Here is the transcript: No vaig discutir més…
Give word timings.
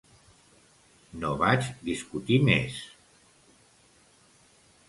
No 1.25 1.29
vaig 1.43 1.69
discutir 1.89 2.39
més… 2.49 2.81